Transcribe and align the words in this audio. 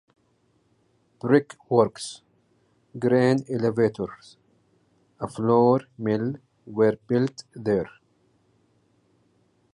Brickworks, 1.19 2.23
grain 2.97 3.45
elevators, 3.51 4.37
a 5.19 5.27
floor 5.27 5.81
mill 5.95 6.37
were 6.65 6.97
built 7.07 7.43
there. 7.53 7.91